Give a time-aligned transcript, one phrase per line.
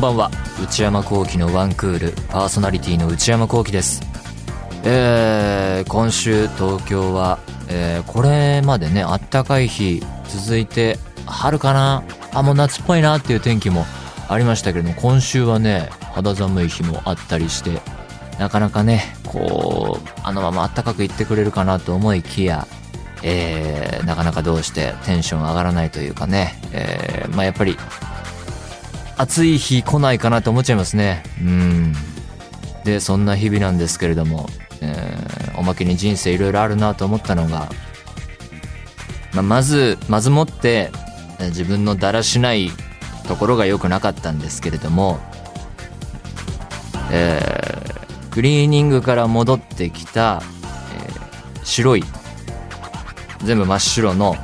[0.00, 0.30] んばんは。
[0.62, 4.00] 内山聖輝のワンクールパーソナリティの内山聖輝です。
[4.82, 7.38] えー、今週東京は、
[7.68, 10.96] えー、これまでねあったかい日続いて
[11.26, 12.02] 春かな？
[12.32, 13.84] あもう夏っぽいなっていう天気も
[14.26, 17.82] ありましたけれども今週はね肌寒い日もあったりして
[18.38, 22.66] なかなかねこうあのままあったかくいってくれるかなと思いきや
[23.22, 27.76] えー、なかなかどうしてテンション上がらないというかね、えー、まあやっぱり
[29.20, 31.22] 暑い日来ないかなと思っちゃいますね。
[31.42, 31.92] うん。
[32.84, 34.48] で、そんな日々なんですけれども、
[34.80, 37.68] えー、おまけに人生いろいろあるなと思ったのが、
[39.34, 40.90] まあ、まず、まずもって、
[41.38, 42.70] 自分のだらしない
[43.28, 45.20] ところが良くなかったんですけれども、
[47.10, 50.42] えー、クリーニングから戻ってきた、
[50.94, 52.04] えー、白い、
[53.44, 54.34] 全部真っ白の、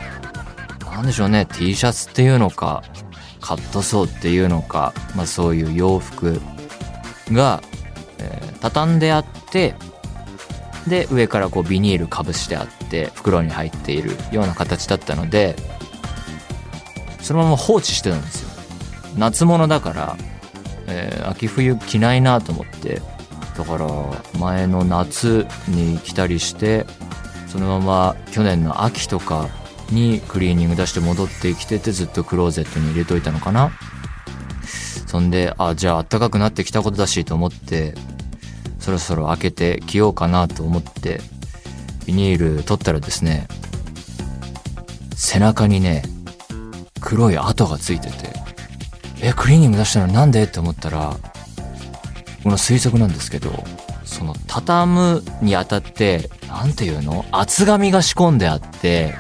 [0.85, 2.83] なんでしょうね、T シャツっていうのか、
[3.47, 6.41] カットソーっていうのか、まあ、そういう洋服
[7.31, 7.63] が、
[8.19, 9.77] えー、畳んであって
[10.89, 15.55] で上からこうビニールかぶしてあって袋に入っているような形だったので
[17.21, 18.49] そのまま放置してたんですよ。
[19.17, 20.17] 夏物だから、
[20.89, 23.01] えー、秋冬着ないなと思って。
[23.57, 23.89] だから
[24.39, 26.85] 前の夏に着たりして
[27.49, 29.49] そのまま去年の秋とか
[29.91, 33.71] にクリーニング出して戻ってきててずっとクローゼットに入れといたのかな。
[35.07, 37.95] そんであじゃあ暖かくなってきたことだしと思って
[38.81, 41.21] そろそろ開けて着ようかなと思って
[42.07, 43.47] ビニール取ったらですね
[45.15, 46.03] 背中にね
[47.01, 48.33] 黒い跡がついてて
[49.23, 50.43] えクリーニング出したのなんで？
[50.43, 51.17] って思ったら
[52.43, 53.65] この推測なんですけど
[54.05, 57.25] その畳むにあたって何ていうの？
[57.31, 59.15] 厚紙が仕込んであって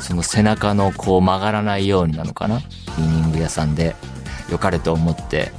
[0.00, 2.60] その背中のこう曲がらないようになのかな？
[2.60, 2.66] ク
[2.98, 3.96] リーニング屋さんで。
[4.50, 5.52] 良かれと思って。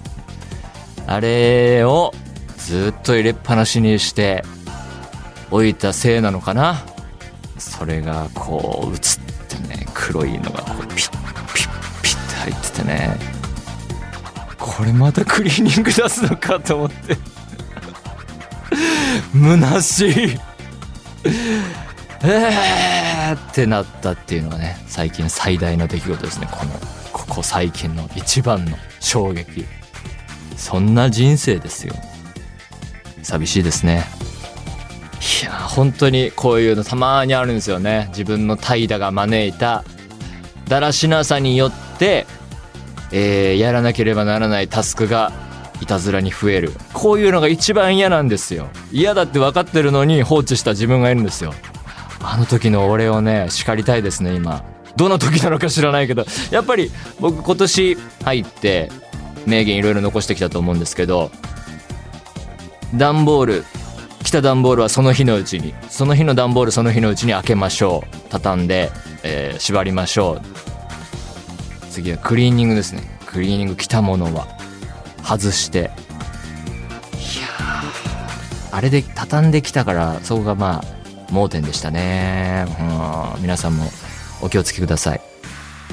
[1.05, 2.11] あれを
[2.57, 4.43] ずっと入れっぱなしにして
[5.51, 6.83] 置いたせいなのかな？
[7.59, 8.99] それがこう映っ
[9.47, 11.11] てね黒いのがこうピッピッ
[12.01, 13.15] ピッって入っててね。
[14.57, 17.17] これまたクリーニング出すのかと思って。
[19.33, 20.39] 虚しい。
[22.23, 26.47] えーってなったっていうのがね最近最大の出来事ですね。
[26.51, 26.71] この
[27.13, 29.65] ここ最近の一番の衝撃。
[30.57, 31.93] そんな人生ですよ。
[33.23, 34.05] 寂しいですね。
[35.41, 38.07] いや本当にこういうのたまにあるんですよね。
[38.09, 39.83] 自分の怠惰が招いた
[40.67, 42.25] だらしなさによって、
[43.11, 45.31] えー、やらなければならないタスクが
[45.81, 46.73] いたずらに増える。
[46.93, 48.67] こういうのが一番嫌なんですよ。
[48.91, 51.53] 嫌だって分かってるのに放置した自分がいるんですよ。
[52.21, 54.63] あの時の俺をね叱りたいですね今。
[54.95, 56.25] どの時なのか知らないけど。
[56.51, 58.91] やっぱり僕今年入って
[59.45, 61.31] 名言いろいろ残してきたと思うんですけど
[62.95, 63.65] 段ボール
[64.23, 68.17] 来た段ボールはその日のうちにその日の段ボールその日のうちに開けましょう。
[68.29, 68.91] 畳んで、
[69.23, 70.41] えー、縛りましょう。
[71.89, 73.03] 次はクリーニングですね。
[73.25, 74.47] クリーニング来たものは。
[75.23, 75.79] 外して。
[75.79, 75.89] いや
[78.71, 80.98] あれで畳んできたからそこがまあ
[81.31, 82.65] 盲点でしたね。
[83.35, 83.85] うん、皆さんも
[84.41, 85.21] お気をつけください。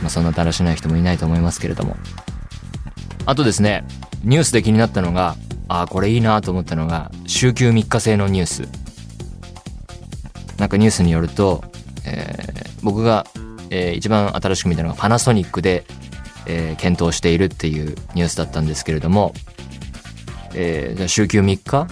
[0.00, 1.96] まあ、そんなだらしない人もいないと思いますけれども。
[3.24, 3.84] あとですね、
[4.22, 5.36] ニュースで気になったのが、
[5.68, 8.68] ああ、これいいなと思ったのが、週休3日制のニュース。
[10.58, 11.64] なんかニュースによると、
[12.04, 13.26] えー、僕が、
[13.70, 15.84] えー、一番新しく見たのがパナソニックで、
[16.46, 19.34] えー、検討しているっていうニュースだったんですけれども、
[20.54, 21.88] えー、じゃあ週休3日、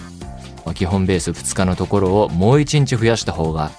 [0.73, 3.71] 基本ベース2日のところをもう1日増やした方が、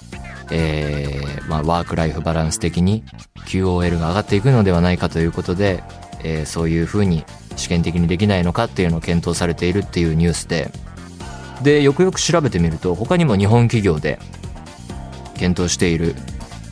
[0.51, 3.03] えー、まあ、ワークライフバランス的に
[3.47, 5.83] QOL が上がっていくのではないかということで、
[6.23, 7.23] えー、そういうふうに
[7.55, 10.71] 試験的にできないのかっていうのを検討されているっていうニュースで、
[11.61, 14.19] で、よくよく調べてみると、他にも日本企業で
[15.35, 16.15] 検討している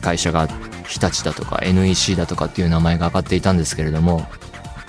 [0.00, 0.48] 会社が
[0.86, 4.26] 日立だとか NEC だとかっていう名前が上がっていたんですけれども、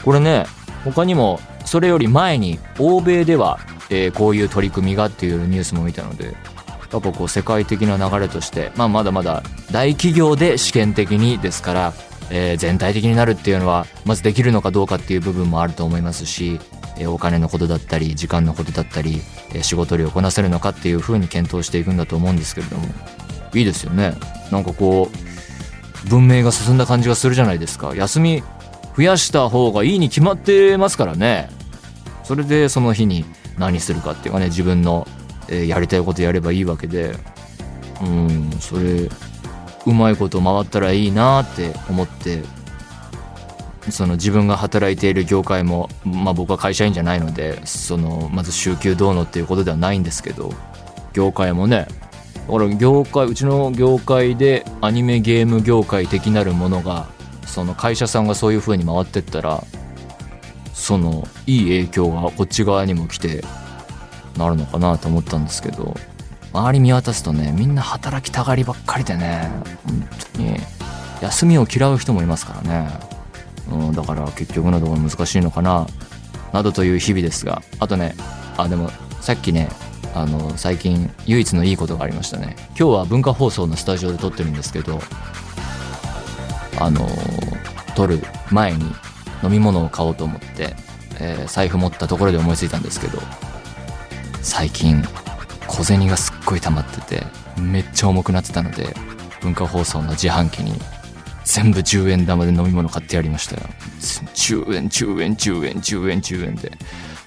[0.03, 0.45] これね、
[0.83, 3.59] 他にもそれより前に欧米では
[3.89, 11.93] えー、こういう取り組みがっていうニュースも見たのでやっぱこう世界的な流れとして、まあ、まだまだ大企業で試験的にですから、
[12.31, 16.59] えー、全体的になるっていうのはまずできるのかどうかっていう部分もあると思いますし、
[16.97, 22.87] えー、お金のことだったり時間のことだったり、えー、仕事量をこなせるのかっていうふうに検討していくんだと思うんですけれども
[23.53, 24.13] いいですよね。
[24.51, 27.95] なんかこう文明が進んだ感じがするじゃないですか。
[27.95, 28.43] 休み
[28.95, 31.56] 増やした方がいいに決まってますからね。
[32.27, 33.23] それでその日に
[33.57, 35.07] 何するかっていうかね自分の、
[35.47, 37.15] え、やりたいことやればいいわけで
[38.03, 39.09] うんそれ
[39.85, 42.43] うまいこと回ったらいいなって思って
[43.89, 50.51] その自分が働いている業界も、まあ、僕は会社員じゃないのでそのまず週休どうのっていうことではないんですけど
[51.13, 51.87] 業界もね
[52.49, 57.07] だから業界うちの業界でアニメゲーム業界的なるものが
[57.45, 59.63] その会社さんがそういう風に回ってったら
[60.87, 63.43] そのいい影響がこっち側にも来て
[64.37, 65.93] なるのかなと思ったんですけど
[66.53, 69.51] 周り見渡すとねみんな働きたがりばっかりでね
[69.83, 70.57] 本当に
[71.21, 72.89] 休みを嫌う人もいますからね、
[73.69, 75.87] うん、だから結局のところ難しいのかな
[76.53, 78.15] などという日々ですがあとね
[78.55, 78.89] あでも
[79.19, 79.67] さっきね
[80.15, 82.55] あの最近唯一のいいことがありましたね。
[82.69, 85.01] 今日は文化放送のスタジオで撮ってるんですけど
[86.79, 87.05] あの
[87.93, 88.85] 撮る前に
[89.43, 90.75] 飲み物を買おうと思って、
[91.19, 93.19] えー、財布持ったところで思いついたんですけど
[94.41, 95.03] 最近
[95.67, 97.23] 小銭がすっごい溜まってて
[97.59, 98.95] めっちゃ重くなってたので
[99.41, 100.79] 文化放送の自販機に
[101.43, 103.61] 全部10円玉で飲み物買ってやりましたよ。
[103.99, 106.71] 10円10円10円10円10円で。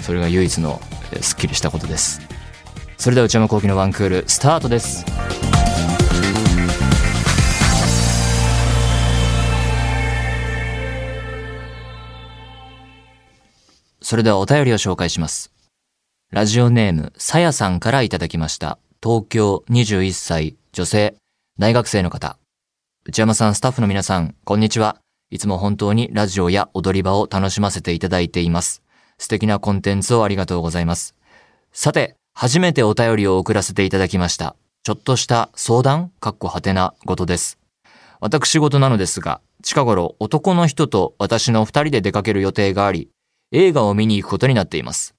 [0.03, 0.81] それが唯一の
[1.13, 2.21] えすっきりしたことです。
[2.99, 5.40] それでは内山昂輝のワンクールスタートです。
[14.11, 15.53] それではお便りを紹介します。
[16.33, 18.81] ラジオネームさやさんからいただきました。
[19.01, 21.15] 東京21歳女性
[21.61, 22.37] 大学生の方。
[23.05, 24.97] 内山さんスタッフの皆さんこんにちは。
[25.31, 28.83] いつも本当にラジオや踊り場を楽しませていただいています。
[29.17, 31.15] 素敵なコンテンツをありがとうございます。
[31.71, 34.57] さて初めてお便りを送らせていただきました。
[34.83, 36.11] ちょっとした相談？
[36.19, 37.61] かっこはてなことです。
[38.19, 43.09] 私事なのですが、近頃男の人と私の二人で出かける予定があり、
[43.53, 45.15] 映画を見に行くことになっています。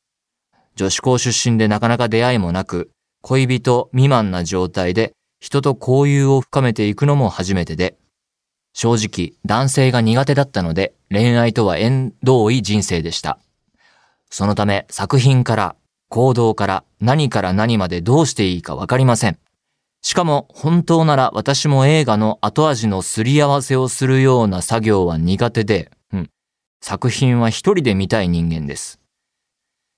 [0.76, 2.92] 女子校出身でなかなか出会いもなく、
[3.22, 7.98] 恋人未満な状態で人と交友を深めていくのも初めてで、
[8.74, 13.38] 正直男性が苦手だったので恋愛とは縁遠い人生でした。
[14.30, 15.76] そのため作品から
[16.10, 19.38] 行動から何から何までどうしていいかわかりません。
[20.02, 25.92] しかも本当なら私も映画の後味のすり合わせをするような作業は苦手で、
[26.82, 29.00] 作品は一人で見たい人間です。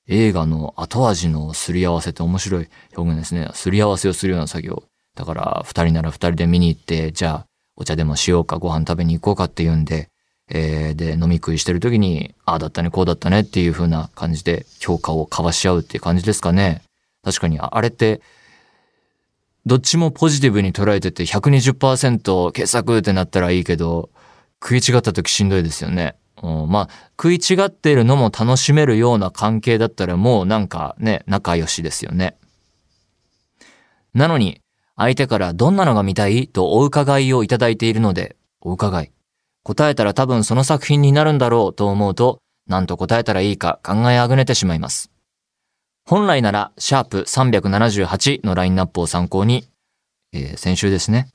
[0.07, 3.49] 映画の後味のすり合わせって面白い表現ですね。
[3.53, 4.83] すり合わせをするような作業。
[5.15, 7.45] だから二人なら二人で見に行って、じゃあ
[7.77, 10.09] お茶でもしようかご飯食べに行こうかって言うんで、
[10.49, 16.81] えー、で、飲み食いしてる時に、ああだったね、こうだったねっていう風な感じで評価を交わし合うっていう感じですかね。
[17.23, 18.21] 確かに、あれって、
[19.65, 24.09] どっちもポジティブに捉えてて120%傑作ってなったらいいけど、
[24.61, 26.15] 食い違った時しんどいですよね。
[26.43, 32.37] うん、まあ、食い違っているのも楽しめるような関係だったらもうなんかね、仲良しですよね。
[34.13, 34.59] なのに、
[34.95, 39.11] 相手からどんなのが見たいとお伺いをいただいているので、お伺い。
[39.63, 45.11] 答えたら多分その作品になるんだろうと思うと、何と答えたらいいか考えあぐねてしまいます。
[46.05, 49.65] 本来なら、シャープ378のラインナップを参考に、
[50.33, 51.29] えー、先週ですね、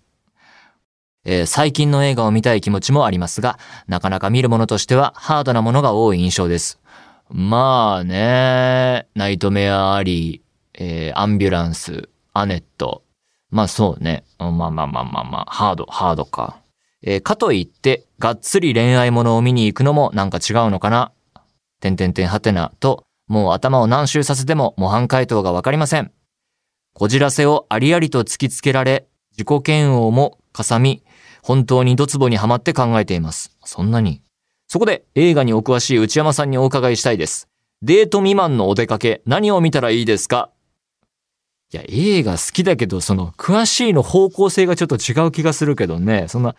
[1.31, 6.81] えー、最近の映画を見たい気持ちもありますが、なかなか見るものとしてはハードなものが多い印象です。
[7.29, 10.41] まあね、ナイトメアあり、
[10.73, 13.03] えー、アンビュランス、アネット。
[13.51, 14.25] まあそうね。
[14.39, 16.63] まあまあまあまあまあ、ハード、ハードか。
[17.03, 21.13] えー、かといって、がっつり恋愛ものを見に行くのもなんか違うのかな。
[21.81, 26.11] てんてんてんはてなと、もう頭を何周させても模範回答がわかりません。
[26.95, 31.03] こじらせをありありと突きつけられ、自己嫌悪もかさみ、
[31.49, 33.57] 本当にドツボにはまって考えています。
[33.65, 34.21] そんなに。
[34.67, 37.49] そこで映画にお詳しい内山さんにお伺いしたいです。
[37.81, 40.51] デート未満のお出かけ、何を見たらいいですか？
[41.73, 46.27] いや、映画好きだけど、その、詳しいの方向性がちょっと違う気がするけどね。
[46.29, 46.55] そんな、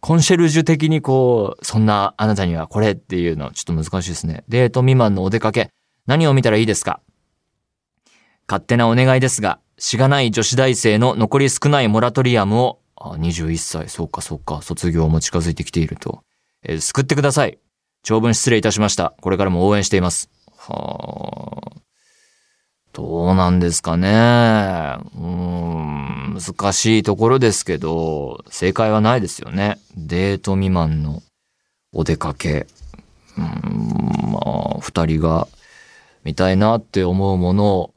[0.00, 4.42] コンシェルジュ的にこう、そんなあなたにはこれっていうのはちょっと難しいですね。
[4.48, 5.70] デート未満のお出かけ、
[6.08, 7.00] 何を見たらいいですか？
[8.48, 16.22] 勝手なお願いですが、しがない女子大生の残り少ないモラトリアムを、あ、21歳、そうかそうか、卒業も近づいてきていると。
[16.62, 17.58] えー、救ってください。
[18.02, 19.14] 長文失礼いたしました。
[19.20, 20.30] これからも応援しています。
[20.56, 21.76] はあ。
[22.92, 24.08] どうなんですかね。
[24.08, 29.78] うーん、難しいところですけど、正解はないですよね。
[29.96, 31.22] デート未満の
[31.92, 32.66] お出かけ。
[33.36, 35.46] うん、まあ、二人が
[36.24, 37.94] 見たいなって思うものを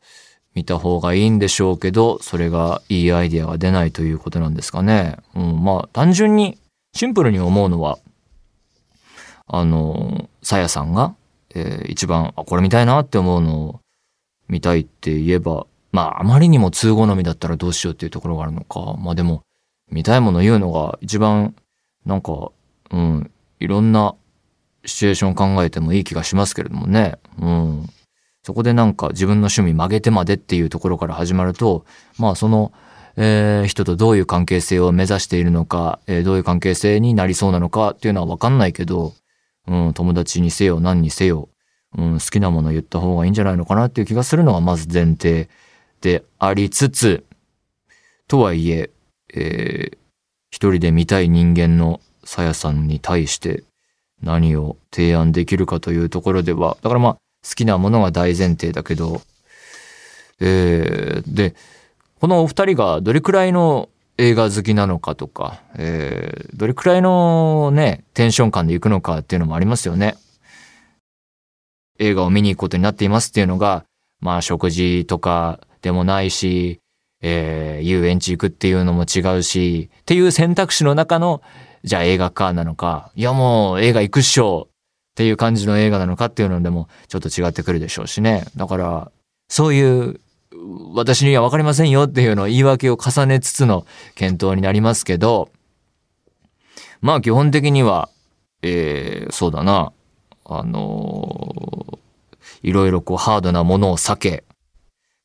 [0.56, 5.18] 見た方がいいんでしょうけど、それがいいアイディアが出ないということなんですかね。
[5.36, 6.58] うん、まあ、単純に、
[6.94, 8.00] シンプルに思うのは、
[9.48, 11.15] あの、さやさんが、
[11.56, 13.79] えー、一番、あ、これ見たいなって思うのを
[14.48, 18.96] 見たいって言えば、まあ、あまりにも通好みだったらどうしようっていうところがあるのか。
[19.00, 19.41] まあでも、
[19.89, 21.56] 見たいもの言うのが一番、
[22.06, 22.51] なんか、
[22.91, 24.15] うん、いろんな
[24.86, 27.18] シチュエーション考えてもいい気がしますけれどもね。
[27.39, 27.89] うん。
[28.50, 31.86] そこでなんか自分の趣味曲げてまでっていうところから始まると、
[32.18, 32.72] まあその、
[33.15, 39.13] えー、人とどういう関係性を目指しているのか、えー、どういう関係性になりそうなのかっていうのはわかんないけど、
[39.68, 41.48] うん、友達にせよ何にせよ、
[41.96, 45.48] うん、好きなもの言った方がいいんじゃないのかなっていう気がするのがまず前提
[46.01, 47.24] でありつつ、
[48.27, 48.89] とはいえ、
[49.32, 49.98] えー、
[50.50, 53.63] 一人で見たい人間のさやさんに対して
[54.24, 59.22] 何を提案できるかというところでは、だからまあ好きなものが大前提だけど、
[60.39, 61.55] えー、で、
[62.19, 70.17] このお二人がどれくらいの映画好きなのかとか、えー、どれくらいのね、テンション感で行くのかっていうのもありますよね。
[72.00, 73.86] 映画を見に行くことになっていますっていうのが、
[74.19, 76.79] まあ食事とかでもないし、
[77.22, 81.41] えー、遊園地行くっていうのも違うし、っていう選択肢の中の、
[81.84, 84.69] じゃあ映画かなのか、いやもう映画行くっしょ。
[85.20, 88.46] っていう感じの映画なのかっていうのでもちょっと違ってくるでしょうしね。
[88.56, 89.12] だから、
[89.50, 90.22] そういう
[90.94, 93.86] 私には分かりませんよっていうのを言い訳を重ねつつの
[94.16, 95.50] 検討になりますけど、
[97.02, 98.08] まあ基本的には、
[98.62, 99.92] えー、そうだな、
[100.46, 104.46] あのー、いろいろこうハードなものを避け、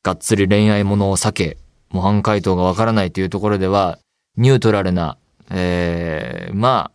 [0.03, 1.57] がっつり恋愛ものを避け、
[1.89, 3.97] 模範解答がわからないというところでは、
[4.35, 5.17] ニュートラルな、
[5.51, 6.91] えー、ま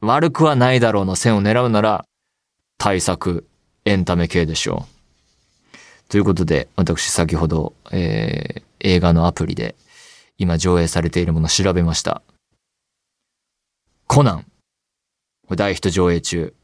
[0.00, 2.04] あ、悪くはないだろうの線を狙うなら、
[2.78, 3.46] 対策、
[3.84, 5.78] エンタメ系でしょう。
[6.08, 9.74] ということで、私先ほど、えー、映画のアプリで、
[10.38, 12.22] 今上映されているものを調べました。
[14.06, 14.46] コナン。
[15.54, 16.54] 大ヒット上映中。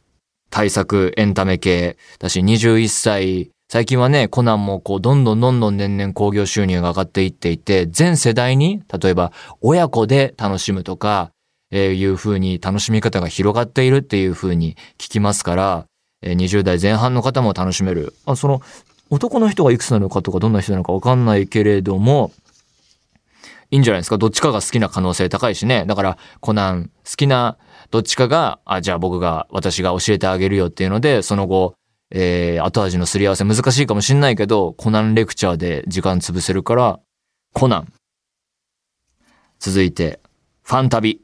[0.51, 1.99] 対策、エンタメ系。
[2.19, 11.33] だし、21歳最近はね、コナンもこう、どんどんどんどん年々興行収入が上がっていっていて、全世代に、例えば、親子で楽しむとか、
[11.73, 15.87] えー、いう風に楽しみ方が広がっているっていう風に聞きますから、
[16.33, 18.15] 20代前半の方も楽しめる。
[18.27, 18.63] あ、その、
[19.11, 22.33] 男の人がいくつなのかとか、どんな人なのかわかんないけれども、
[23.71, 24.19] いいんじゃないですか？
[24.19, 25.85] どっちかが好きな可能性高いしね。
[25.87, 27.57] だから、コナン好きな
[27.91, 31.75] どっちかが、あ、じゃあ僕が、私が教えてあげるよっていうので、その後、
[32.11, 37.01] えー、後味のすり合わせ難しいかもしんないけど、コナンレクチャーで時間潰せるから、
[37.53, 37.93] コナン。
[39.59, 40.21] 続いて、
[40.63, 41.21] ファン旅。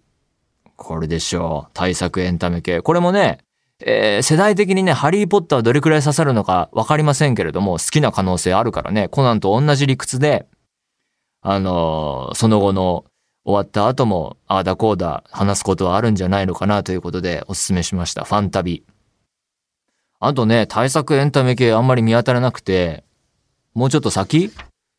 [0.76, 1.70] これでしょう。
[1.74, 2.80] 対策エンタメ系。
[2.80, 3.38] これもね、
[3.82, 10.46] えー、世代的にね、ハリーポッターはどれくらい刺さるのかわかりませんけれども、好きな可能性あるからね、コナンと同じ理屈で、
[11.42, 13.04] あのー、その後の
[13.44, 18.24] 終わった後も、ああだこうだ話すことはあるんじゃないのかなということでお勧めしました。
[18.24, 18.84] ファン旅。
[20.18, 23.04] あとね、対策エンタメ系あんまり見当たらなくて、
[23.72, 24.52] もうちょっと先？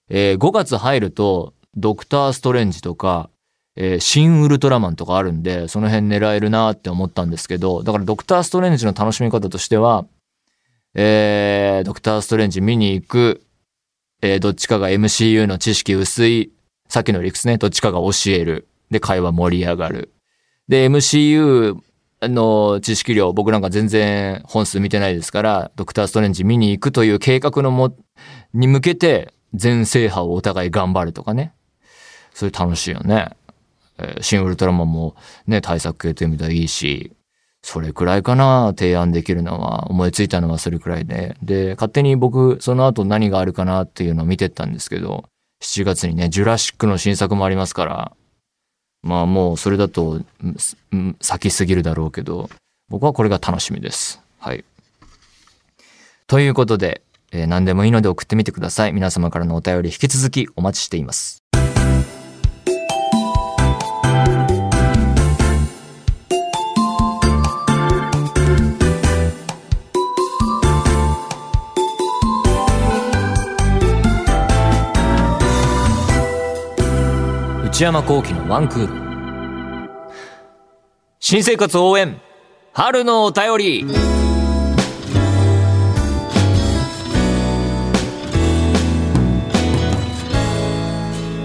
[0.09, 3.29] えー、5月入ると、ドクターストレンジとか、
[3.75, 10.05] えー、新ウルトラマンとかあるんで、その辺狙えるなって思ったんですけど、だからドクターストレンジの楽しみ方としては、
[10.93, 13.41] えー、ドクターストレンジ見に行く、
[14.21, 16.51] えー、どっちかが MCU の知識薄い、
[16.89, 18.67] さっきの理屈ね、どっちかが教える。
[18.89, 20.11] で、会話盛り上がる。
[20.67, 21.77] で、MCU
[22.21, 27.95] の知識量、僕なんか全然本数見てないですから、ドクターストレンジ見に行くという計画のも、
[28.53, 31.53] に向けて、全制覇をお互い頑張るとかね。
[32.33, 33.29] それ楽しいよね。
[34.03, 35.15] え、シン・ウルトラマンも
[35.47, 37.11] ね、対策系という意味ではいいし、
[37.63, 41.37] それくらいかな、提案できるのは、思いついたのはそれくらいで。
[41.43, 45.25] で、勝手に僕、その後何があるかなっていうのを見てったんですけど、
[45.61, 48.11] 7月にね、ジュラシックの新作もありますから、
[49.03, 50.21] まあもうそれだと
[51.21, 52.49] 先すぎるだろうけど、
[52.89, 54.21] 僕はこれが楽しみです。
[54.39, 54.63] はい。
[56.27, 58.93] ということで、えー、何でもいいので送ってみてください。
[58.93, 61.43] 皆様からのお便り引き続きお待ちしています。
[77.81, 78.93] 内山幸喜のワンクール。
[81.19, 82.21] 新生活応援、
[82.73, 83.85] 春のお便り。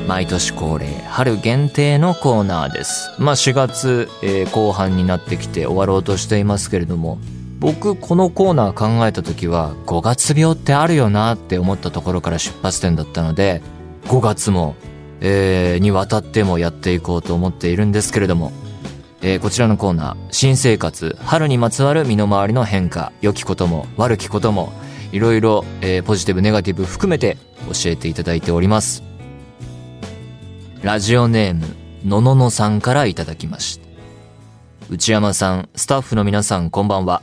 [0.06, 3.10] 毎年恒例、春限定のコーナーです。
[3.18, 7.18] まあ4月、えー、後半になってきて終わろうとしていますけれども、
[7.60, 13.62] 僕このコーナー考えた時は5月病ってあるよなって思ったところから出発点だったので、
[14.08, 14.76] 5月も
[15.20, 18.52] えー、にわたってもやっていこうと思っているんですけれども、
[19.22, 24.72] えー、こちらのコーナー、新生活、春にまつわる身の回りの変化、良きことも悪きことも、
[25.12, 29.02] いろいろ、えー、ポジティブ、ネガティブ含めて教えていただいております。
[30.82, 31.66] ラジオネーム、
[32.04, 33.86] のののさんからいただきました。
[34.90, 37.22] 内山さん、スタッフの皆さん、こんばんは。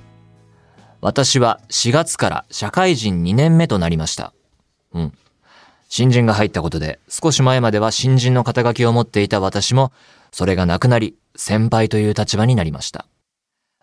[0.99, 4.33] 私は4月から社会人2年目となりました。
[4.93, 5.13] うん。
[5.95, 9.91] 新人が入ったことで、少し前までは新人の肩書きを持っていた私も、
[10.31, 13.05] それがなくなり、先輩という立場になりました。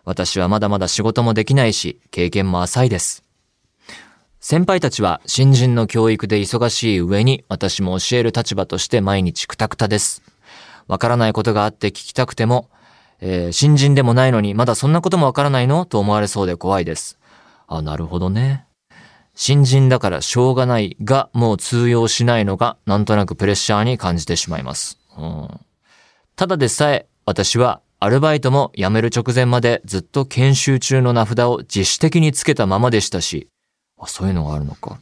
[0.03, 3.23] 私はまだまだ仕事もできないし、経験も浅いです。
[4.41, 10.21] 先輩たちは新人の教育で忙しい上に、私も教える立場として毎日クタクタです。
[10.87, 12.69] わからないことがあって聞きたくても、
[13.21, 15.85] えー新人でもないのにまだそんなこともわからないの？
[15.85, 17.17] と思われそうで怖いです。
[17.67, 18.65] あ、なるほどね。
[19.35, 24.99] 新人だからしょうがないがもう通用しないのがなんとなくプレッシャーに感じてしまいます。
[25.17, 25.49] うん、
[26.35, 33.47] ただでさえ私はアルバイトも辞める直前までずっと研修中の名札を自主的につけたままでしたし、
[33.99, 34.99] あ、そういうのがあるのか。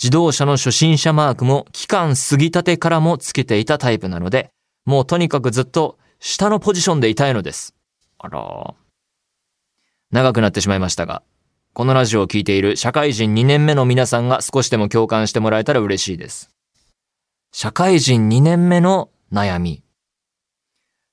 [0.00, 4.50] 自動車の初心者マークも期間過ぎたてからもつけていたタイプなので、
[4.86, 7.74] もうとにかくずっと下のポジションでいたいのです。
[8.18, 8.74] あら。
[10.12, 11.24] 長くなってしまいましたが、
[11.78, 16.50] このラジオを聞いている社会人2年目の皆さんが少しでも共感してもらえたら嬉しいです。
[17.52, 19.84] 社会人2年目の悩み。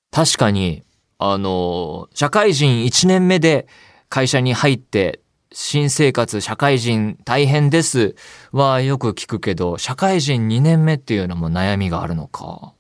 [0.10, 0.82] 確かに、
[1.20, 3.68] あの、社会人1年目で
[4.10, 5.20] 会社に入って、
[5.52, 8.16] 新生活、社会人大変です
[8.52, 12.74] はよく聞くけど、社会人2年目っていうのも悩みがあるのか。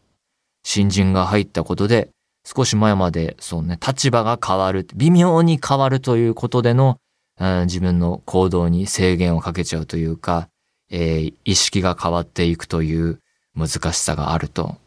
[0.63, 2.10] 新人が入ったことで、
[2.48, 6.98] 少し前まで、そうね、立場が変わる、微妙に変わるということでの、
[7.39, 10.48] 自分の行動に制限をかけちゃうというか、
[10.89, 13.20] えー意識が変わっていくという
[13.56, 14.77] 難しさがあると。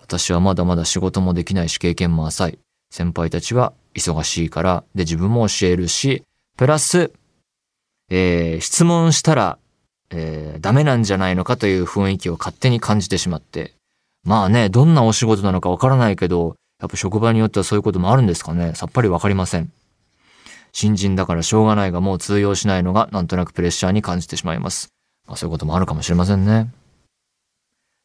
[0.00, 2.58] 私はまだまだ仕事もできないし経験も浅い。
[2.90, 6.24] 先輩たちは忙しいから、で自分も教えるし、
[6.56, 7.12] プラス、
[8.10, 9.58] えー質問したら、
[10.10, 13.74] えーダメなんじゃないのかという雰囲気を勝手に感じてしまって。
[14.24, 18.74] まあね、どんなお仕事なのかわからないけど、やっぱ職場によってはそういうこともあるんですかね。
[18.74, 19.70] さっぱりわかりません。
[20.72, 24.88] 新人だからしょうがないがもう通用しないのがなんとなくプレッシャーに感じてしまいます。
[25.26, 26.72] まあそういうこともあるかもしれませんね。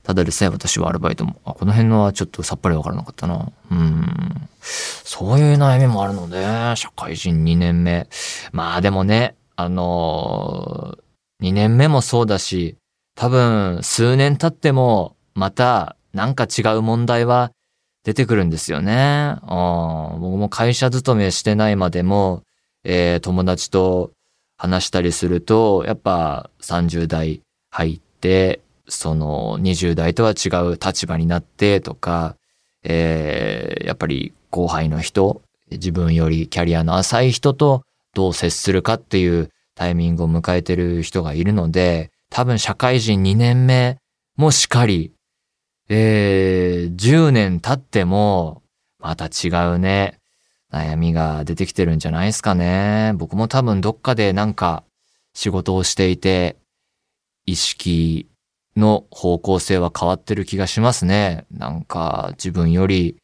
[0.04, 3.52] ただでさえ私はアルバイトも、あ、この辺のはちょっとさっぱりわからなかったな。
[3.72, 4.50] うん。
[4.62, 6.46] そういう悩みもあるので、
[6.78, 8.08] 社会人2年目。
[8.54, 12.78] まあでもね、あのー、2年目もそうだし、
[13.16, 17.52] 多分数年経ってもまたなんか違う問題は
[18.06, 19.36] 出てくるんですよね。
[19.42, 22.44] 僕も会社勤めしてないまでも、
[22.90, 24.12] えー友達と
[24.58, 32.38] 話したりすると、やっぱ30代入って、その20代とは違う立場になってとか、
[32.84, 43.98] えーやっぱり後輩の人、自分よりキャリアの浅い人とどう接するかっていうタイミングを迎えてる人がいるので、多分社会人2年目
[44.38, 45.12] もしかり、
[45.90, 48.62] えー、10年経っても、
[49.00, 50.20] また違うね、
[50.72, 53.14] 悩みが出てきてるんじゃないですかね。
[53.16, 54.84] 僕も多分どっかでなんか
[55.34, 56.58] 仕事をしていて、
[57.46, 58.28] 意識
[58.76, 61.46] の方向性は変わってる気がしますね。
[61.52, 63.18] なんか自分より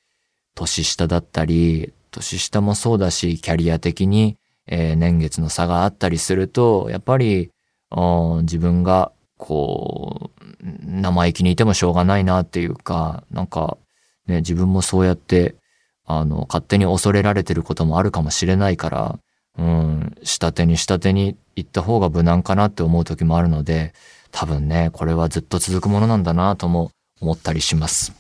[0.56, 7.51] 年下だったり、年下もそうだし、キャリア的に、えー年月の差があったりすると、やっぱり、
[8.43, 13.77] 自分がこう、生意気にいてもしょうがないなっていうか、なんか、
[14.27, 15.56] ね、自分もそうやって、
[16.05, 19.19] あの、勝手に恐れられてることもあるかもしれないから、
[19.57, 23.93] うん、下手に下手に行った方が無難かなって思う時もあるので、
[24.31, 28.13] 多分ね、これはずっと続くものなんだなとも思ったりします。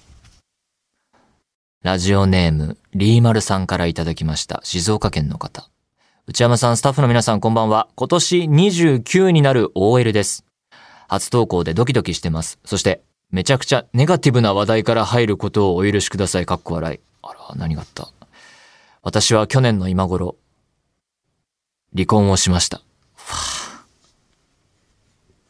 [1.81, 4.61] ラジオネーム、リーマルさんからいただきました。
[4.63, 5.67] 静岡県の方。
[6.27, 7.89] 内山さん、スタッフの皆さん、こんばんは。
[7.95, 10.45] 今年29になる OL です。
[11.09, 12.59] 初投稿でドキドキしてます。
[12.63, 16.45] そして、めちゃくちゃネガティブな話題から入ることをお許しください。
[16.45, 17.12] かっこ笑い。
[17.23, 18.09] あら、何があった？
[19.01, 20.35] 私は去年の今頃、
[21.95, 22.77] 離婚をしました。
[22.77, 22.83] は
[23.15, 23.85] あ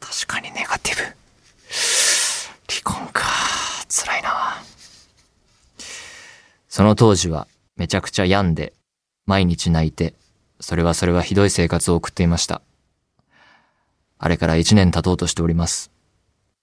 [0.00, 1.02] 確かにネガティブ。
[1.02, 3.22] 離婚か。
[3.88, 4.62] 辛いな。
[6.68, 8.72] その当時はめちゃくちゃ病んで、
[9.26, 10.14] 毎日泣いて、
[10.60, 12.62] それはそれはひどい生活を送っていました。
[14.18, 15.90] あれから一年経とうとしております。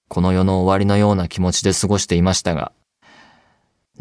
[0.07, 2.71] この世の終わりのような気持ちで過ごしていましたが、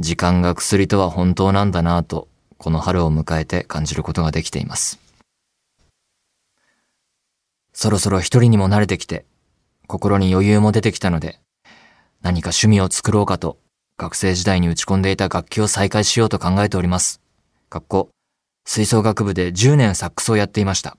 [0.00, 4.98] 時間が薬とは本当なんだなぁと、この春を迎えて感じることができています。
[7.74, 9.26] そろそろ一人にも慣れてきて、
[9.86, 11.38] 心に余裕も出てきたので、
[12.22, 13.58] 何か趣味を作ろうかと、
[13.98, 17.20] 学生時代に打ち込んでいた楽器を再開しようと考えております。
[17.68, 18.10] 学校、
[18.64, 20.96] 吹奏楽部で10年サックスをやっていました。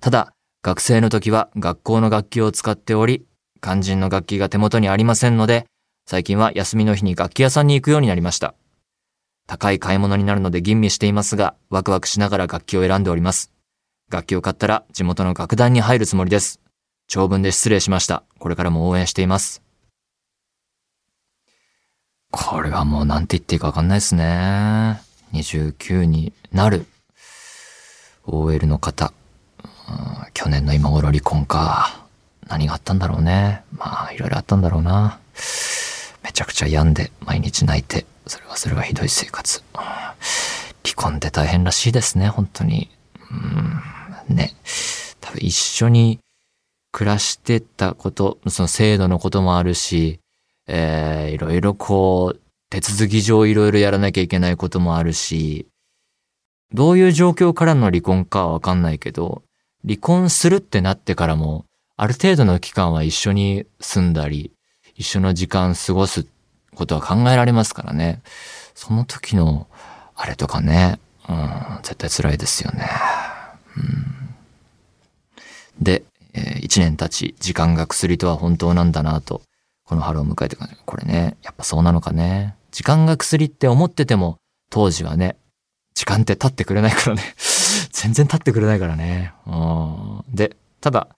[0.00, 3.26] ただ、学生の時は学校の楽器を使っており、
[3.60, 5.66] 肝心の楽器が手元にありませんので、
[6.10, 8.54] 最近は休みの日に楽器屋さんに行くようになりました。
[9.46, 13.52] 高い買い物になるので吟味していますが、ワクワクしながら楽器を選んでおります。
[14.08, 16.62] 楽器を買ったら地元の楽団に入るつもりです。
[17.08, 18.22] 長文で失礼しました。
[18.38, 19.62] これからも応援しています。
[22.30, 25.02] これはもうなんて言っていいかわかんないですね。
[25.34, 26.86] 29になる
[28.24, 29.12] OL の方。
[30.32, 32.06] 去年の今頃離婚か。
[32.46, 33.62] 何があったんだろうね。
[33.72, 35.20] まあ、いろいろあったんだろうな。
[36.28, 39.62] めちゃくちゃ病んで、毎日泣いて、それはそれはひどい生活。
[39.74, 39.80] うん
[40.88, 42.88] 離婚って大変らしいですね、本当に。
[44.28, 44.54] うん、ね。
[45.20, 46.18] 多分一緒に
[46.92, 50.20] 暮らしてたこと、その制度のこともあるし、
[50.66, 55.66] えー、いろいろこう、手続き上いろいろやらなきゃいけないこともあるし、
[56.72, 59.42] どういう状況からの離婚かはわかんないけど、
[59.86, 61.64] 離婚するってなってからも、
[61.96, 64.52] ある程度の期間は一緒に住んだり、
[64.98, 66.26] 一緒の時間過ごす
[66.74, 68.20] ことは考えられますからね。
[68.74, 69.68] その時の、
[70.16, 72.88] あれとかね、うん、絶対辛いですよね。
[73.76, 74.34] うん、
[75.82, 76.02] で、
[76.34, 79.40] えー一年経ち、時間が薬とは本当なんだなと、
[79.84, 82.56] この春を迎えてから、これね、やっぱそうなのかね。
[82.72, 84.36] 時間が薬って思ってても、
[84.68, 85.36] 当時はね、
[85.94, 87.22] 時間って経ってくれないからね。
[87.92, 89.32] 全然経ってくれないからね。
[89.46, 91.08] うんで、ただ、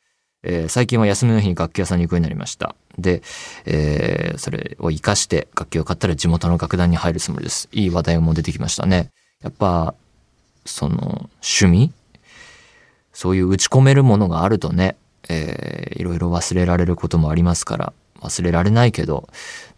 [0.43, 2.75] えー最近は休みの日に楽器屋さんに行くようになりました。
[2.99, 3.23] で、
[3.67, 7.69] えーそれを活かして楽器を買ったら地元の楽団に入るつもりです。
[7.73, 9.11] いい話題も出てきましたね。
[9.43, 9.95] やっぱ、
[10.67, 11.93] その、趣味？
[13.13, 14.97] そういう打ち込めるものがあるとね、
[15.29, 19.29] えーいろいろ忘れられることもありますから、忘れられないけど、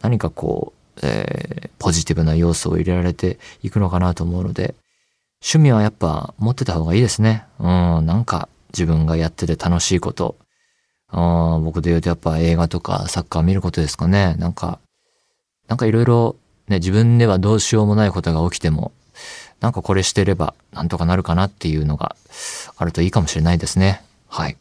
[0.00, 4.76] 何かこう、えーポジティブな要素を入れられていくのかなと思うので、
[5.42, 7.44] 趣味はやっぱ持ってた方がいいですね。
[7.58, 7.66] うん、
[8.06, 10.36] なんか自分がやってて楽しいこと。
[11.12, 14.34] あー僕で言うとやっぱ映画とかサッカー見ることですかね。
[14.38, 14.80] なんか、
[15.68, 16.36] なんかいろいろ
[16.68, 18.92] ね、自分ではどうしようもないことが起きても、
[19.60, 22.16] なんかこれしてればなんとかなるかなっていうのが
[22.76, 24.02] あるといいかもしれないですね。
[24.26, 24.56] はい。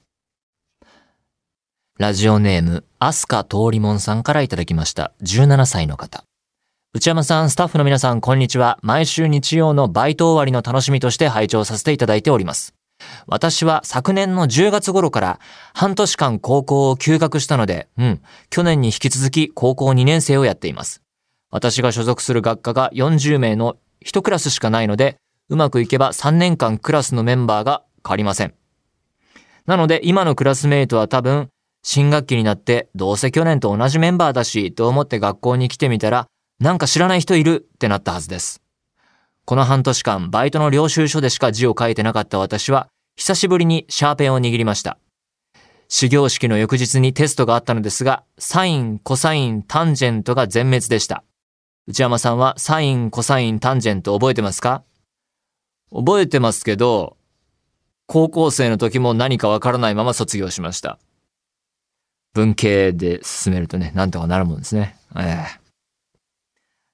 [1.97, 5.13] ラジオネーム、アスカ通りもんさんからいただきました。
[5.23, 6.23] 17歳の方。
[6.93, 8.77] 内山さん、スタッフの皆さん、こんにちは。
[8.81, 12.73] 毎週日曜のバイト終わりの楽しみとして拝聴させていただいております。
[13.27, 15.39] 私は昨年の10月頃から
[15.73, 21.01] 半年間高校を休学したので、うん、去年に引き続き高校2年生をやっています。
[21.49, 25.17] 私が所属する学科が40名の1クラスしかないので、
[25.49, 28.53] うまくいけば3年間クラスのメンバーが変わりません。
[29.65, 31.49] なので今のクラスメイトは多分
[31.83, 36.27] 新学期になってどうせ去年と同じメンバーだしと思って学校に来てみたら
[36.59, 38.61] なんか知らない人いるってなったはずです。
[39.45, 44.97] この半年間バイトの領収書でしか字を書いてなかった私は久しぶりにシャーペンを握りました。
[45.89, 51.23] 始業式の翌日にテストがあったのですが、サイン、コサイン、タンジェントが全滅でした。
[51.85, 54.83] 内山さんはサイン、コサイン、タンジェント覚えてますか？
[55.93, 57.17] 覚えてますけど、
[58.07, 60.97] 高校生の時も何かわからないまま卒業しました。
[62.33, 64.95] 文系で進めるとね、なんとかなるもんですね。
[65.17, 65.60] ええ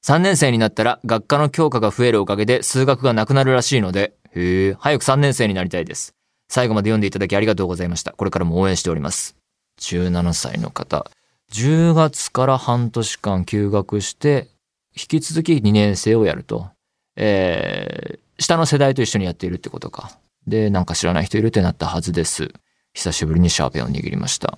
[0.08, 6.16] 3年生になったら学科の教科が増えるおかげで数学がなくなるらしいので、へえ、早く3年生になりたいです。
[6.48, 8.14] 最後まで読んでいただきありがとうございました。
[8.14, 9.36] これからも応援しております。
[9.82, 11.12] 17歳の方。
[11.52, 14.48] 10月から半年間休学して、
[14.96, 16.70] 引き続き2年生をやると。
[17.18, 20.18] えー、下の世代と一緒にやっているってことか。
[20.48, 22.54] で、なんか知らない人いるってなったはずです。
[22.94, 24.58] 久しぶりにシャーペンを握りました。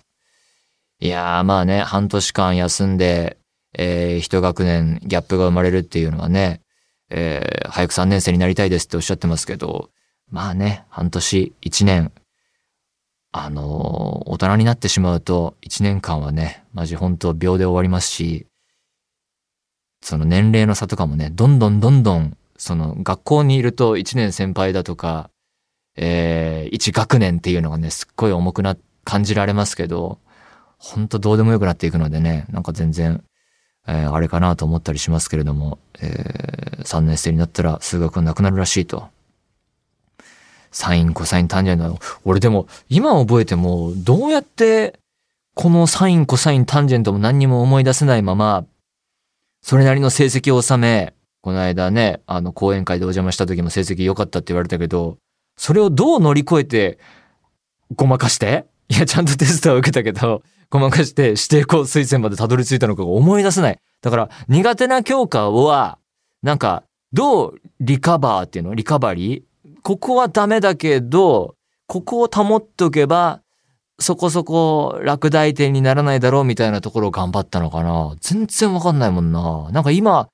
[1.00, 3.40] いやー、まあね、半年間休んで、
[3.78, 6.62] えー、一学年ギャップが生まれるっていうのはね、
[7.10, 9.90] えー、早く3年生になりたいですっておっしゃってますけど、
[10.30, 12.12] まあね、半年、1年、
[13.32, 18.46] あのー大人になってしまうと、1年間はね、マジ本当秒で終わりますし、
[20.02, 25.30] その年齢の差とかもね、どんどんどんどん、その学校にいると1年先輩だとか、
[25.98, 30.20] えー、1学年っていうのがね、すっごい重くな、感じられますけど、
[30.78, 33.24] ほんとどうでもよくなっていくのでね、なんか全然、
[33.90, 39.10] えーあれかなと思ったりしますけれども、えー3年生になったら数学がなくなるらしいと。
[40.72, 42.00] サイン、コサイン、タンジェント。
[42.24, 45.00] 俺でも、今覚えても、どうやって、
[45.56, 48.66] このサイン、コサイン、タンジェントも何にも思い出せないまま、
[49.62, 55.18] それなりの成績を収め、この間ね、あの、講演会でお邪魔した時も成績良かったって言われたけど、
[55.58, 57.00] それをどう乗り越えて、
[57.96, 63.80] ごまかしていや、ちゃんとテストは受けたけど、ごまかして指定校推薦までたどり着いたのかが思い出せない。
[64.02, 65.98] だから、苦手な教科は、
[66.44, 68.76] なんか、どうリカバーっていうの？
[68.76, 69.82] リカバリー？
[69.82, 71.56] ここはダメだけど、
[71.88, 73.42] ここを保っておけば、
[74.00, 79.70] そこそこ落第点にならないだろうみたいなところを頑張ったのかな全然わかんないもんな。
[79.72, 80.30] なんか今、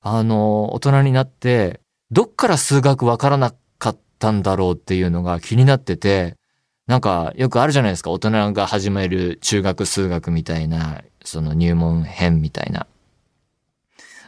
[0.00, 6.36] あの、大人になって、どっから数学わからなかったったんだろうっていうのが気になってて、
[6.86, 8.10] なんかよくあるじゃないですか。
[8.10, 12.86] 大人が始める中学数学みたいな、その入門編みたいな。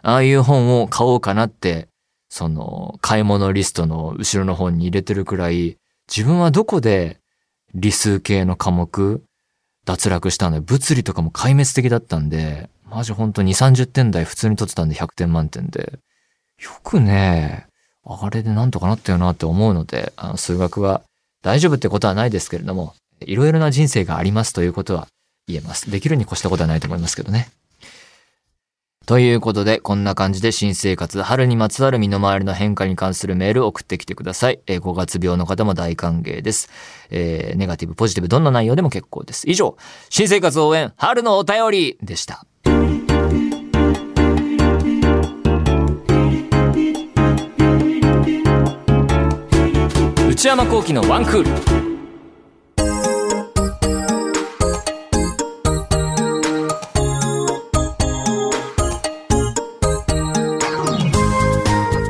[0.03, 1.89] ああいう本を買おうかなって、
[2.29, 7.19] その買い物リストの後ろの方に入れてるくらい、自分はどこで
[7.75, 9.23] 理数系の科目
[9.85, 15.99] 脱落したので、物理とかも壊滅的だったんで、マジほんと2、30点台普通に取ってたんで100点満点で、
[16.63, 17.67] よくね、
[18.05, 21.03] あれでなんとかなったよなって思うので、あの数学は
[21.47, 25.07] 大丈夫ってことはないですけれども、いろいろな人生がありますということは
[25.47, 25.89] 言えます。
[25.89, 27.51] できるに越したことはないと思いますけどね。
[29.07, 34.59] ということで、こんな感じで新生活、春にまつわる身の回りの変化に関するメールを送ってきてください。
[34.67, 36.69] えー、5月病の方も大歓迎です。
[37.11, 39.49] えー、ネガティブ、ポジティブ、どんな内容でも結構です。
[39.49, 39.77] 以上、
[40.11, 42.45] 新生活応援、春のお便りでした。
[50.47, 51.51] 内山幸喜のワンクール。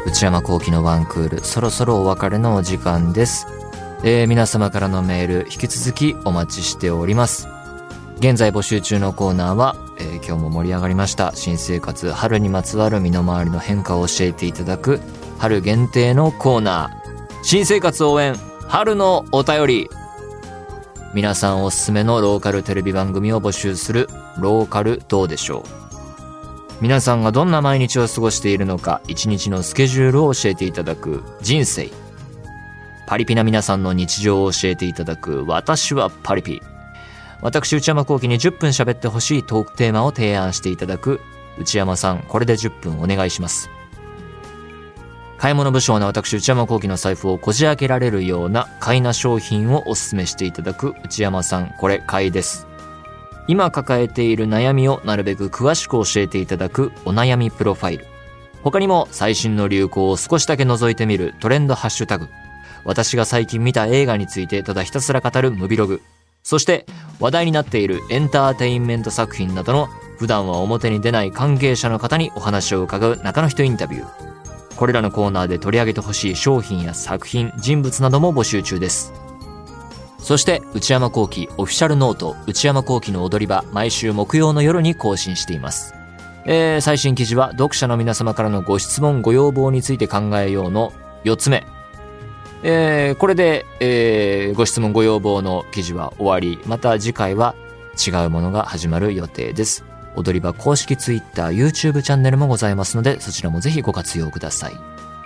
[0.07, 3.47] 内山幸喜のワンクール、そろそろお別れのお時間です。
[4.05, 7.49] えー、皆様からのメール、引き続きお待ちしております。
[8.19, 11.33] 現在募集中のコーナーは、えー、今日も盛り上がりました。
[11.35, 15.01] 新生活、春にまつわる身の回りの変化を教えていただく、
[15.39, 17.06] 春限定のコーナー。
[17.49, 18.35] 新生活応援、
[18.67, 19.91] 春のお便り。
[21.15, 24.09] 皆さんおすすめのローカルテレビ番組を募集する、
[24.41, 25.63] ローカルどうでしょう。
[26.81, 31.89] 皆さんがどんな毎日を過ごしているのか一日のスケジュールを教えていただく人生
[33.07, 36.61] パリピな皆さんの日常を教えていただく私はパリピ
[37.43, 41.21] 私内山幸輝に10分喋ってほしいトークテーマを提案していただく
[41.59, 43.71] 内山さんこれで10分お願いします
[45.39, 52.67] 買い物不詳な私内山幸輝の財布をこじ開けられるような買いな商品をお勧めしていただく内山さんこれ買いです
[53.49, 58.07] 今抱えている悩みをなるべく詳しく教えていただくお悩みプロファイル。
[58.63, 62.29] 他にも最新の流行を少しだけ覗いてみるトレンドハッシュタグ。
[62.85, 66.03] 私が最近見た映画についてただひたすら語るムビログ。
[66.43, 66.87] そして
[67.21, 69.87] 話題になっているエンターテインメント作品などの
[70.19, 74.26] 普段は表に出ない関係者の方にお話を伺う中の人インタビュー。
[74.77, 79.13] これらのコーナーで取り上げてほしい商品や作品、人物なども募集中です。
[80.19, 85.95] そして内山幸喜オフィシャルノート内山幸喜の踊り場毎週木曜の夜に更新しています。
[86.45, 90.93] えー、最新記事は読者の皆様からのご質問ご要望について考えようの
[91.25, 91.65] 4つ目。
[92.63, 97.55] えー、これで、えー、ご質問ご要望の記事は終わり、また次回は
[97.97, 99.86] 違うものが始まる予定です。
[100.17, 104.73] 踊り場公式 Twitter、YouTube チャンネルもございますので、そちらもぜひご活用ください。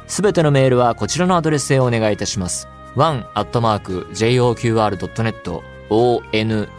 [0.07, 2.69] すべてのメールはこちらのアドレスへお願いいたします。
[2.97, 4.21] one.joqr.net
[5.91, 6.71] one.joqr.net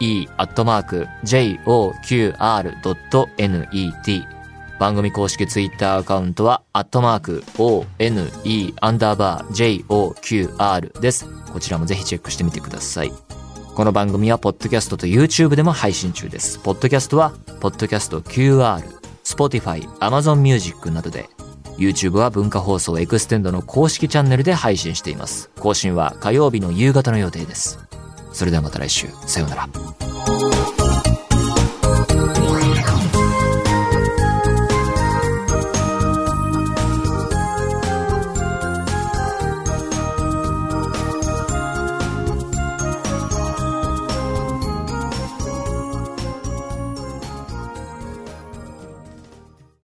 [4.78, 7.86] 番組公式ツイッターアカウントは、アットマーク、one,
[8.80, 11.28] アンダーバー、joqr です。
[11.52, 13.12] こちらもぜひチェックしてみてください。
[13.74, 16.58] この番組は、ポッドキャストと YouTube でも配信中です。
[16.58, 18.82] ポッドキャストは、ポッドキャスト QR、
[19.24, 21.30] Spotify、Amazon Music などで、
[21.78, 25.50] YouTube は文化放送エクステンドの公式チャンネルで配信しています。
[25.58, 27.78] 更新は火曜日の夕方の予定です。
[28.34, 29.08] それではまた来週。
[29.26, 30.71] さようなら。